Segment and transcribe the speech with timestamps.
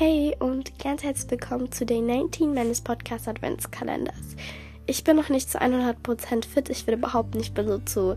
[0.00, 4.34] Hey und ganz herzlich willkommen zu Day 19 meines Podcast Adventskalenders.
[4.86, 8.16] Ich bin noch nicht zu 100% fit, ich würde behaupten, ich bin so zu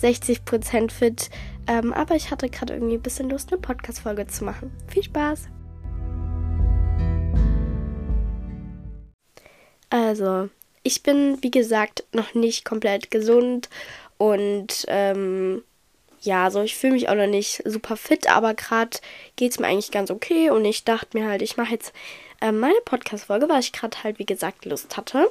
[0.00, 1.28] 60% fit,
[1.66, 4.72] ähm, aber ich hatte gerade irgendwie ein bisschen Lust, eine Podcast-Folge zu machen.
[4.86, 5.50] Viel Spaß!
[9.90, 10.48] Also,
[10.82, 13.68] ich bin, wie gesagt, noch nicht komplett gesund
[14.16, 15.64] und ähm,
[16.20, 18.98] ja, also ich fühle mich auch noch nicht super fit, aber gerade
[19.36, 21.92] geht es mir eigentlich ganz okay und ich dachte mir halt, ich mache jetzt
[22.40, 25.30] äh, meine Podcast-Folge, weil ich gerade halt, wie gesagt, Lust hatte.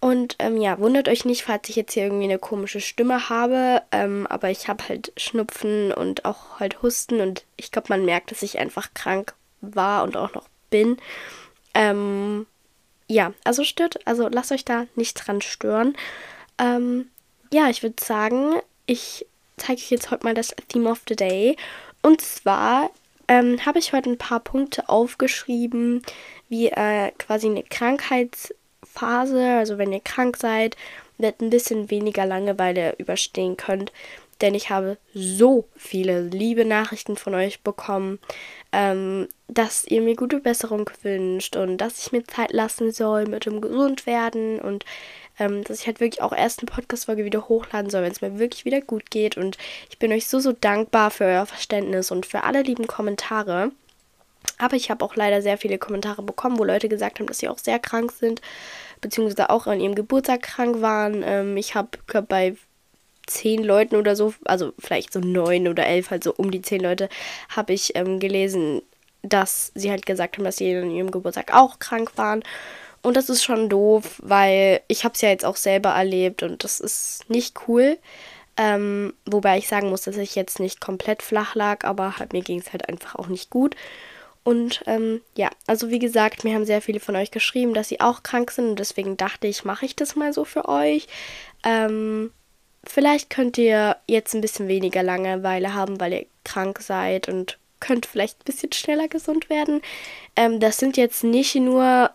[0.00, 3.82] Und ähm, ja, wundert euch nicht, falls ich jetzt hier irgendwie eine komische Stimme habe,
[3.92, 8.30] ähm, aber ich habe halt Schnupfen und auch halt Husten und ich glaube, man merkt,
[8.30, 10.96] dass ich einfach krank war und auch noch bin.
[11.74, 12.46] Ähm,
[13.08, 15.94] ja, also stört, also lasst euch da nicht dran stören.
[16.58, 17.10] Ähm,
[17.52, 18.54] ja, ich würde sagen,
[18.86, 19.26] ich
[19.60, 21.56] zeige ich jetzt heute mal das Theme of the Day.
[22.02, 22.90] Und zwar
[23.28, 26.02] ähm, habe ich heute ein paar Punkte aufgeschrieben,
[26.48, 30.76] wie äh, quasi eine Krankheitsphase, also wenn ihr krank seid,
[31.18, 33.92] wird ein bisschen weniger Langeweile überstehen könnt.
[34.40, 38.18] Denn ich habe so viele liebe Nachrichten von euch bekommen,
[38.72, 43.44] ähm, dass ihr mir gute Besserung wünscht und dass ich mir Zeit lassen soll mit
[43.44, 44.86] dem Gesundwerden und
[45.40, 48.38] ähm, dass ich halt wirklich auch erst eine Podcast-Folge wieder hochladen soll, wenn es mir
[48.38, 49.36] wirklich wieder gut geht.
[49.36, 53.72] Und ich bin euch so, so dankbar für euer Verständnis und für alle lieben Kommentare.
[54.58, 57.48] Aber ich habe auch leider sehr viele Kommentare bekommen, wo Leute gesagt haben, dass sie
[57.48, 58.40] auch sehr krank sind,
[59.00, 61.22] beziehungsweise auch an ihrem Geburtstag krank waren.
[61.24, 62.54] Ähm, ich habe, bei
[63.26, 67.08] zehn Leuten oder so, also vielleicht so neun oder elf, also um die zehn Leute,
[67.48, 68.82] habe ich ähm, gelesen,
[69.22, 72.42] dass sie halt gesagt haben, dass sie an ihrem Geburtstag auch krank waren.
[73.02, 76.64] Und das ist schon doof, weil ich habe es ja jetzt auch selber erlebt und
[76.64, 77.98] das ist nicht cool.
[78.56, 82.42] Ähm, wobei ich sagen muss, dass ich jetzt nicht komplett flach lag, aber halt, mir
[82.42, 83.74] ging es halt einfach auch nicht gut.
[84.42, 88.00] Und ähm, ja, also wie gesagt, mir haben sehr viele von euch geschrieben, dass sie
[88.00, 91.06] auch krank sind und deswegen dachte ich, mache ich das mal so für euch.
[91.64, 92.32] Ähm,
[92.84, 98.06] vielleicht könnt ihr jetzt ein bisschen weniger Langeweile haben, weil ihr krank seid und könnt
[98.06, 99.82] vielleicht ein bisschen schneller gesund werden.
[100.36, 102.10] Ähm, das sind jetzt nicht nur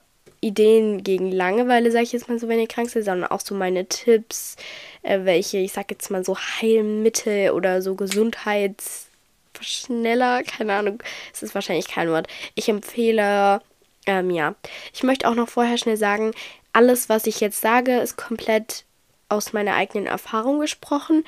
[0.46, 3.56] Ideen gegen Langeweile, sage ich jetzt mal so, wenn ihr krank seid, sondern auch so
[3.56, 4.56] meine Tipps,
[5.02, 11.02] äh, welche, ich sage jetzt mal so Heilmittel oder so Gesundheitsschneller, keine Ahnung,
[11.34, 12.28] es ist wahrscheinlich kein Wort.
[12.54, 13.62] Ich empfehle,
[14.06, 14.54] ähm, ja,
[14.94, 16.32] ich möchte auch noch vorher schnell sagen,
[16.74, 18.86] alles, was ich jetzt sage, ist komplett
[19.30, 21.24] aus meiner eigenen Erfahrung gesprochen.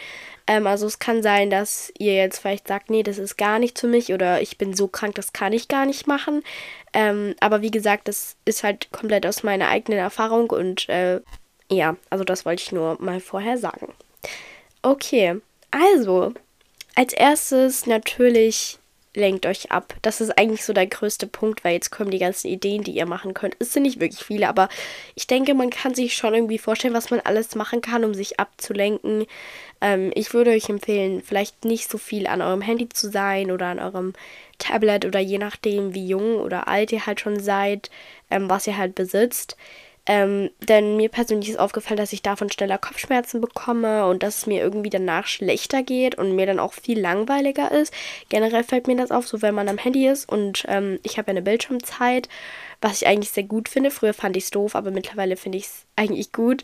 [0.45, 3.79] Ähm, also es kann sein, dass ihr jetzt vielleicht sagt, nee, das ist gar nicht
[3.79, 6.43] für mich oder ich bin so krank, das kann ich gar nicht machen.
[6.93, 11.21] Ähm, aber wie gesagt, das ist halt komplett aus meiner eigenen Erfahrung und äh,
[11.69, 13.93] ja, also das wollte ich nur mal vorher sagen.
[14.81, 15.41] Okay,
[15.71, 16.33] also
[16.95, 18.79] als erstes natürlich
[19.17, 19.93] lenkt euch ab.
[20.01, 23.05] Das ist eigentlich so der größte Punkt, weil jetzt kommen die ganzen Ideen, die ihr
[23.05, 23.55] machen könnt.
[23.59, 24.69] Es sind nicht wirklich viele, aber
[25.15, 28.39] ich denke, man kann sich schon irgendwie vorstellen, was man alles machen kann, um sich
[28.39, 29.25] abzulenken.
[29.81, 33.67] Ähm, ich würde euch empfehlen, vielleicht nicht so viel an eurem Handy zu sein oder
[33.67, 34.13] an eurem
[34.59, 37.89] Tablet oder je nachdem, wie jung oder alt ihr halt schon seid,
[38.29, 39.57] ähm, was ihr halt besitzt.
[40.07, 44.47] Ähm, denn mir persönlich ist aufgefallen, dass ich davon schneller Kopfschmerzen bekomme und dass es
[44.47, 47.93] mir irgendwie danach schlechter geht und mir dann auch viel langweiliger ist.
[48.29, 51.27] Generell fällt mir das auf, so wenn man am Handy ist und ähm, ich habe
[51.27, 52.29] ja eine Bildschirmzeit,
[52.81, 53.91] was ich eigentlich sehr gut finde.
[53.91, 56.63] Früher fand ich es doof, aber mittlerweile finde ich es eigentlich gut.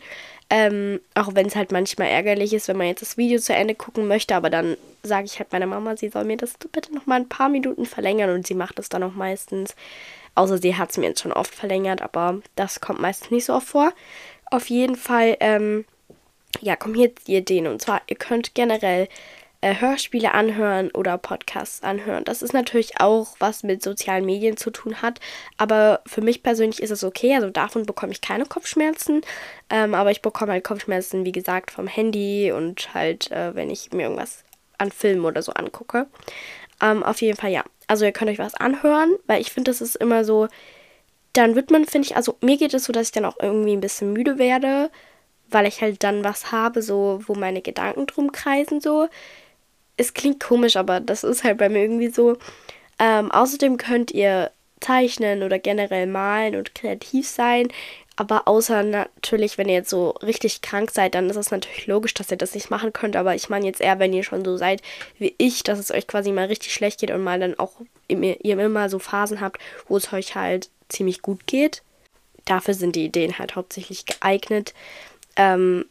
[0.50, 3.74] Ähm, auch wenn es halt manchmal ärgerlich ist, wenn man jetzt das Video zu Ende
[3.74, 7.06] gucken möchte, aber dann sage ich halt meiner Mama, sie soll mir das bitte noch
[7.06, 9.74] mal ein paar Minuten verlängern und sie macht es dann auch meistens.
[10.34, 13.54] Außer sie hat es mir jetzt schon oft verlängert, aber das kommt meistens nicht so
[13.54, 13.92] oft vor.
[14.50, 15.84] Auf jeden Fall, ähm,
[16.60, 17.66] ja, kommen hier die Ideen.
[17.66, 19.08] Und zwar, ihr könnt generell
[19.64, 22.24] äh, Hörspiele anhören oder Podcasts anhören.
[22.24, 25.20] Das ist natürlich auch, was mit sozialen Medien zu tun hat.
[25.56, 27.34] Aber für mich persönlich ist es okay.
[27.34, 29.22] Also davon bekomme ich keine Kopfschmerzen.
[29.70, 33.92] Ähm, aber ich bekomme halt Kopfschmerzen, wie gesagt, vom Handy und halt, äh, wenn ich
[33.92, 34.44] mir irgendwas
[34.78, 36.06] an Filmen oder so angucke.
[36.82, 39.80] Ähm, auf jeden Fall ja also ihr könnt euch was anhören, weil ich finde, das
[39.80, 40.48] ist immer so,
[41.32, 43.72] dann wird man, finde ich, also mir geht es so, dass ich dann auch irgendwie
[43.72, 44.90] ein bisschen müde werde,
[45.48, 49.08] weil ich halt dann was habe, so, wo meine Gedanken drum kreisen, so.
[49.96, 52.36] Es klingt komisch, aber das ist halt bei mir irgendwie so.
[52.98, 54.50] Ähm, außerdem könnt ihr
[54.80, 57.68] zeichnen oder generell malen und kreativ sein.
[58.16, 62.14] Aber außer natürlich, wenn ihr jetzt so richtig krank seid, dann ist es natürlich logisch,
[62.14, 63.16] dass ihr das nicht machen könnt.
[63.16, 64.82] Aber ich meine jetzt eher, wenn ihr schon so seid
[65.18, 67.72] wie ich, dass es euch quasi mal richtig schlecht geht und mal dann auch
[68.08, 71.82] ihr immer so Phasen habt, wo es euch halt ziemlich gut geht.
[72.44, 74.74] Dafür sind die Ideen halt hauptsächlich geeignet.
[75.36, 75.86] Ähm,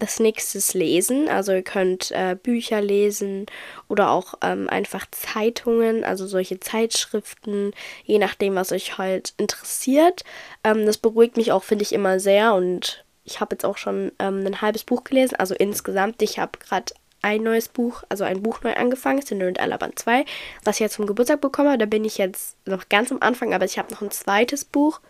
[0.00, 1.28] das nächstes lesen.
[1.28, 3.46] Also ihr könnt äh, Bücher lesen
[3.88, 7.72] oder auch ähm, einfach Zeitungen, also solche Zeitschriften,
[8.04, 10.24] je nachdem, was euch halt interessiert.
[10.64, 12.54] Ähm, das beruhigt mich auch, finde ich, immer sehr.
[12.54, 16.20] Und ich habe jetzt auch schon ähm, ein halbes Buch gelesen, also insgesamt.
[16.22, 16.92] Ich habe gerade
[17.22, 20.24] ein neues Buch, also ein Buch neu angefangen, Cinderella Band 2,
[20.64, 21.76] was ich jetzt zum Geburtstag bekomme.
[21.78, 25.00] Da bin ich jetzt noch ganz am Anfang, aber ich habe noch ein zweites Buch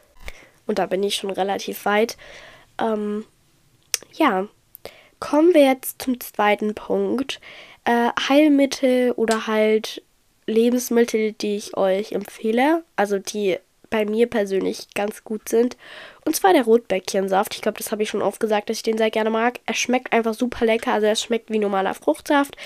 [0.67, 2.17] und da bin ich schon relativ weit.
[2.81, 3.25] Ähm,
[4.15, 4.49] ja,
[5.21, 7.41] kommen wir jetzt zum zweiten Punkt.
[7.85, 10.03] Äh, Heilmittel oder halt
[10.47, 13.59] Lebensmittel, die ich euch empfehle, also die
[13.91, 15.77] bei mir persönlich ganz gut sind.
[16.25, 17.55] Und zwar der Rotbäckchensaft.
[17.55, 19.59] Ich glaube, das habe ich schon oft gesagt, dass ich den sehr gerne mag.
[19.67, 20.93] Er schmeckt einfach super lecker.
[20.93, 22.57] Also er schmeckt wie normaler Fruchtsaft.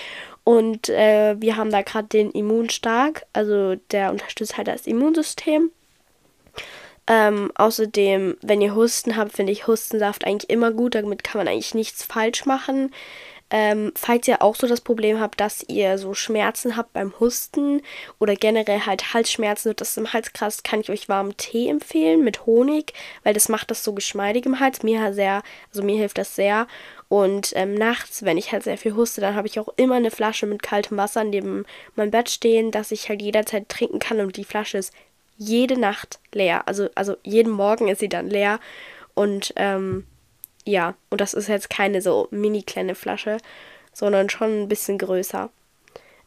[0.44, 3.24] Und äh, wir haben da gerade den Immunstark.
[3.32, 5.70] Also der unterstützt halt das Immunsystem.
[7.06, 10.94] Ähm, außerdem, wenn ihr Husten habt, finde ich Hustensaft eigentlich immer gut.
[10.94, 12.90] Damit kann man eigentlich nichts falsch machen.
[13.50, 17.82] Ähm, falls ihr auch so das Problem habt, dass ihr so Schmerzen habt beim Husten
[18.18, 22.24] oder generell halt Halsschmerzen und das im Hals krass, kann ich euch warmen Tee empfehlen
[22.24, 24.82] mit Honig, weil das macht das so geschmeidig im Hals.
[24.82, 26.66] Mir sehr, also mir hilft das sehr.
[27.08, 30.10] Und ähm, nachts, wenn ich halt sehr viel huste, dann habe ich auch immer eine
[30.10, 31.64] Flasche mit kaltem Wasser neben
[31.96, 34.92] meinem Bett stehen, dass ich halt jederzeit trinken kann und die Flasche ist
[35.36, 36.66] jede Nacht leer.
[36.66, 38.60] Also, also jeden Morgen ist sie dann leer.
[39.14, 40.06] Und ähm,
[40.64, 43.38] ja, und das ist jetzt keine so mini kleine Flasche,
[43.92, 45.50] sondern schon ein bisschen größer.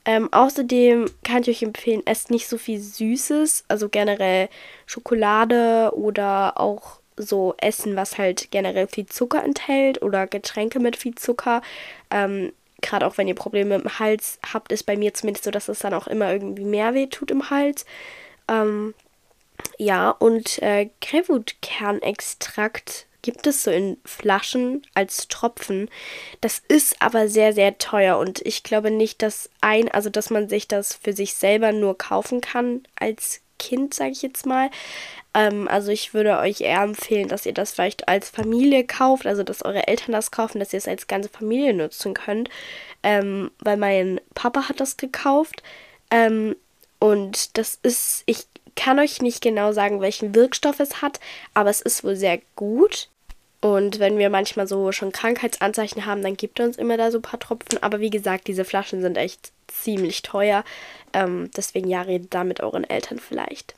[0.06, 4.48] Ähm, außerdem kann ich euch empfehlen, esst nicht so viel Süßes, also generell
[4.86, 11.16] Schokolade oder auch so Essen, was halt generell viel Zucker enthält oder Getränke mit viel
[11.16, 11.62] Zucker.
[12.10, 15.68] Ähm, Gerade auch wenn ihr Probleme im Hals habt, ist bei mir zumindest so, dass
[15.68, 17.86] es dann auch immer irgendwie mehr weh tut im Hals.
[18.48, 18.94] Ähm,
[19.78, 25.90] ja, und äh, Grapefruitkernextrakt gibt es so in Flaschen als Tropfen.
[26.42, 30.48] Das ist aber sehr, sehr teuer und ich glaube nicht, dass ein, also dass man
[30.48, 34.70] sich das für sich selber nur kaufen kann als Kind, sage ich jetzt mal.
[35.34, 39.44] Ähm, also ich würde euch eher empfehlen, dass ihr das vielleicht als Familie kauft, also
[39.44, 42.50] dass eure Eltern das kaufen, dass ihr es als ganze Familie nutzen könnt.
[43.04, 45.64] Ähm, weil mein Papa hat das gekauft.
[46.12, 46.56] Ähm,
[47.00, 51.20] und das ist, ich kann euch nicht genau sagen, welchen Wirkstoff es hat,
[51.54, 53.10] aber es ist wohl sehr gut.
[53.60, 57.18] Und wenn wir manchmal so schon Krankheitsanzeichen haben, dann gibt er uns immer da so
[57.18, 57.82] ein paar Tropfen.
[57.82, 60.64] Aber wie gesagt, diese Flaschen sind echt ziemlich teuer.
[61.12, 63.74] Ähm, deswegen ja, redet da mit euren Eltern vielleicht.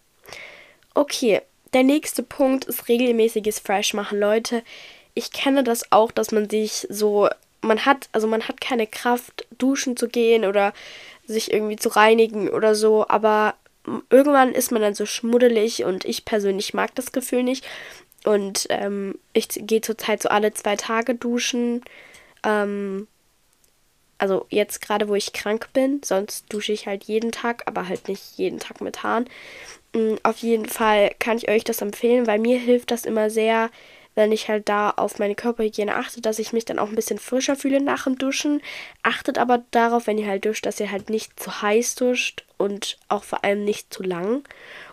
[0.95, 1.41] Okay,
[1.73, 4.19] der nächste Punkt ist regelmäßiges Fresh machen.
[4.19, 4.63] Leute,
[5.13, 7.29] ich kenne das auch, dass man sich so,
[7.61, 10.73] man hat, also man hat keine Kraft, duschen zu gehen oder
[11.33, 13.55] sich irgendwie zu reinigen oder so, aber
[14.09, 17.65] irgendwann ist man dann so schmuddelig und ich persönlich mag das Gefühl nicht.
[18.25, 21.83] Und ähm, ich gehe zurzeit so alle zwei Tage duschen.
[22.43, 23.07] Ähm,
[24.17, 28.09] also jetzt gerade, wo ich krank bin, sonst dusche ich halt jeden Tag, aber halt
[28.09, 29.29] nicht jeden Tag mit Haaren.
[29.93, 33.69] Ähm, auf jeden Fall kann ich euch das empfehlen, weil mir hilft das immer sehr,
[34.19, 37.19] wenn ich halt da auf meine Körperhygiene achte, dass ich mich dann auch ein bisschen
[37.19, 38.61] frischer fühle nach dem Duschen.
[39.01, 42.97] Achtet aber darauf, wenn ihr halt duscht, dass ihr halt nicht zu heiß duscht und
[43.07, 44.43] auch vor allem nicht zu lang.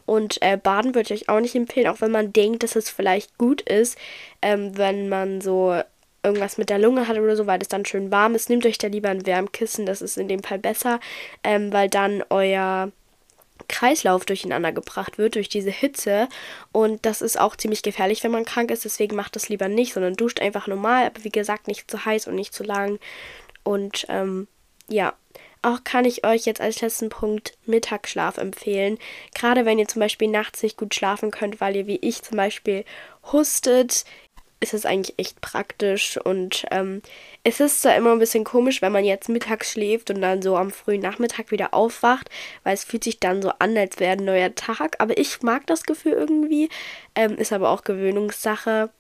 [0.07, 2.89] Und äh, baden würde ich euch auch nicht empfehlen, auch wenn man denkt, dass es
[2.89, 3.99] vielleicht gut ist,
[4.43, 5.75] ähm, wenn man so
[6.23, 8.49] irgendwas mit der Lunge hat oder so, weil es dann schön warm ist.
[8.49, 11.01] Nehmt euch da lieber ein Wärmkissen, das ist in dem Fall besser,
[11.43, 12.93] ähm, weil dann euer
[13.69, 16.29] Kreislauf durcheinander gebracht wird durch diese Hitze.
[16.73, 18.85] Und das ist auch ziemlich gefährlich, wenn man krank ist.
[18.85, 21.07] Deswegen macht das lieber nicht, sondern duscht einfach normal.
[21.07, 22.99] Aber wie gesagt, nicht zu heiß und nicht zu lang.
[23.65, 24.49] Und ähm,
[24.89, 25.15] ja,
[25.63, 28.99] auch kann ich euch jetzt als letzten Punkt Mittagsschlaf empfehlen.
[29.35, 32.37] Gerade wenn ihr zum Beispiel nachts nicht gut schlafen könnt, weil ihr wie ich zum
[32.37, 32.85] Beispiel
[33.33, 34.05] hustet,
[34.61, 37.03] ist es eigentlich echt praktisch und ähm,
[37.45, 40.57] es ist zwar immer ein bisschen komisch, wenn man jetzt mittags schläft und dann so
[40.57, 42.31] am frühen Nachmittag wieder aufwacht,
[42.65, 45.67] weil es fühlt sich dann so an, als wäre ein neuer Tag, aber ich mag
[45.67, 46.71] das Gefühl irgendwie,
[47.15, 48.91] ähm, ist aber auch Gewöhnungssache.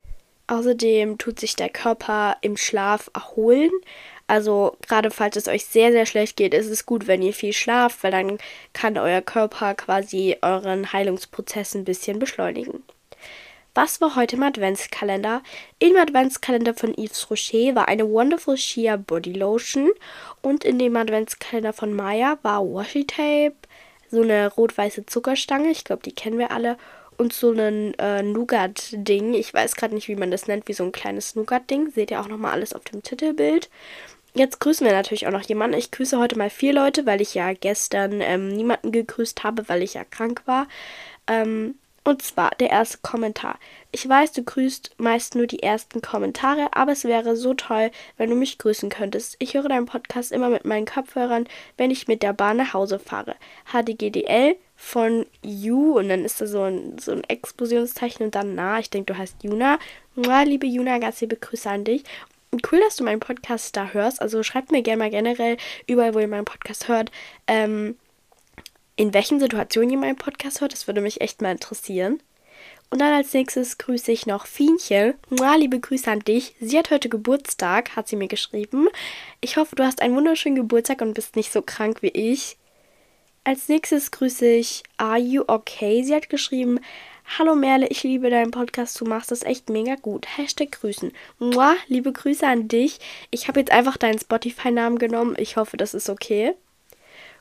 [0.48, 3.72] Außerdem tut sich der Körper im Schlaf erholen.
[4.28, 7.52] Also gerade falls es euch sehr, sehr schlecht geht, ist es gut, wenn ihr viel
[7.52, 8.38] schlaft, weil dann
[8.72, 12.84] kann euer Körper quasi euren Heilungsprozess ein bisschen beschleunigen.
[13.76, 15.42] Was war heute im Adventskalender?
[15.80, 19.90] Im Adventskalender von Yves Rocher war eine Wonderful Sheer Body Lotion
[20.40, 23.54] und in dem Adventskalender von Maya war Washi Tape,
[24.10, 26.78] so eine rot-weiße Zuckerstange, ich glaube, die kennen wir alle,
[27.18, 29.34] und so ein äh, Nougat-Ding.
[29.34, 31.90] Ich weiß gerade nicht, wie man das nennt, wie so ein kleines Nougat-Ding.
[31.90, 33.68] Seht ihr auch nochmal alles auf dem Titelbild.
[34.32, 35.76] Jetzt grüßen wir natürlich auch noch jemanden.
[35.76, 39.82] Ich grüße heute mal vier Leute, weil ich ja gestern ähm, niemanden gegrüßt habe, weil
[39.82, 40.66] ich ja krank war.
[41.26, 41.74] Ähm,
[42.06, 43.58] Und zwar der erste Kommentar.
[43.90, 48.30] Ich weiß, du grüßt meist nur die ersten Kommentare, aber es wäre so toll, wenn
[48.30, 49.34] du mich grüßen könntest.
[49.40, 53.00] Ich höre deinen Podcast immer mit meinen Kopfhörern, wenn ich mit der Bahn nach Hause
[53.00, 53.34] fahre.
[53.72, 58.78] HDGDL von You und dann ist da so ein, so ein Explosionszeichen und dann na.
[58.78, 59.80] Ich denke, du heißt Juna.
[60.14, 62.04] Na, liebe Juna, ganz liebe Grüße an dich.
[62.70, 64.22] Cool, dass du meinen Podcast da hörst.
[64.22, 65.56] Also schreibt mir gerne mal generell
[65.88, 67.10] überall, wo ihr meinen Podcast hört,
[67.48, 67.96] ähm,
[68.96, 70.72] in welchen Situationen ihr meinen Podcast hört.
[70.72, 72.20] Das würde mich echt mal interessieren.
[72.88, 75.14] Und dann als nächstes grüße ich noch Fienchen.
[75.28, 76.54] Mua, liebe Grüße an dich.
[76.60, 78.88] Sie hat heute Geburtstag, hat sie mir geschrieben.
[79.40, 82.56] Ich hoffe, du hast einen wunderschönen Geburtstag und bist nicht so krank wie ich.
[83.44, 86.02] Als nächstes grüße ich Are You Okay?
[86.02, 86.80] Sie hat geschrieben,
[87.38, 90.26] Hallo Merle, ich liebe deinen Podcast, du machst das echt mega gut.
[90.36, 91.12] Hashtag Grüßen.
[91.40, 93.00] Mua, liebe Grüße an dich.
[93.32, 95.34] Ich habe jetzt einfach deinen Spotify-Namen genommen.
[95.36, 96.54] Ich hoffe, das ist okay.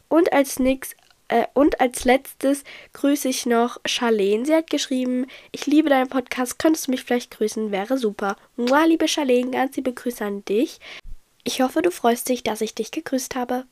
[0.10, 0.98] Und als nächstes
[1.28, 2.64] äh, und als letztes
[2.94, 4.46] grüße ich noch Charlene.
[4.46, 8.36] Sie hat geschrieben, ich liebe deinen Podcast, könntest du mich vielleicht grüßen, wäre super.
[8.56, 10.80] Mua, liebe Charlene, ganz liebe Grüße an dich.
[11.44, 13.66] Ich hoffe, du freust dich, dass ich dich gegrüßt habe.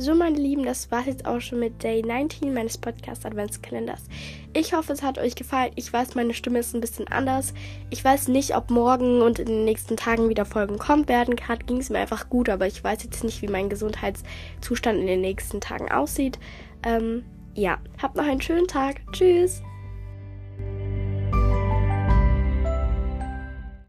[0.00, 4.04] So, meine Lieben, das war jetzt auch schon mit Day 19 meines Podcast Adventskalenders.
[4.52, 5.72] Ich hoffe, es hat euch gefallen.
[5.74, 7.52] Ich weiß, meine Stimme ist ein bisschen anders.
[7.90, 11.34] Ich weiß nicht, ob morgen und in den nächsten Tagen wieder Folgen kommen werden.
[11.34, 15.08] Gerade ging es mir einfach gut, aber ich weiß jetzt nicht, wie mein Gesundheitszustand in
[15.08, 16.38] den nächsten Tagen aussieht.
[16.84, 17.24] Ähm,
[17.54, 19.00] ja, habt noch einen schönen Tag.
[19.10, 19.62] Tschüss.